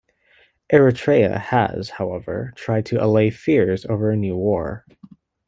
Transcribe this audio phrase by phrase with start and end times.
[0.73, 4.83] Eritrea has, however, tried to allay fears over a new war.